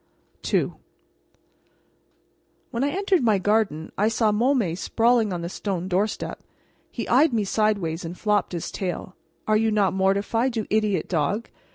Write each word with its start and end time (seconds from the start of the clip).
II 0.51 0.71
When 2.71 2.83
I 2.83 2.89
entered 2.89 3.21
my 3.21 3.37
garden 3.37 3.91
I 3.99 4.07
saw 4.07 4.31
Môme 4.31 4.75
sprawling 4.75 5.31
on 5.31 5.43
the 5.43 5.47
stone 5.47 5.87
doorstep. 5.87 6.39
He 6.89 7.07
eyed 7.07 7.33
me 7.33 7.43
sideways 7.43 8.03
and 8.03 8.17
flopped 8.17 8.53
his 8.53 8.71
tail. 8.71 9.15
"Are 9.47 9.57
you 9.57 9.69
not 9.69 9.93
mortified, 9.93 10.57
you 10.57 10.65
idiot 10.71 11.07
dog?" 11.07 11.49